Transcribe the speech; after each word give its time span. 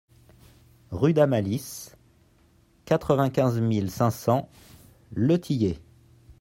Rue 0.89 1.13
Dame 1.13 1.33
Alice, 1.33 1.95
quatre-vingt-quinze 2.85 3.61
mille 3.61 3.91
cinq 3.91 4.09
cents 4.09 4.49
Le 5.13 5.39
Thillay 5.39 5.77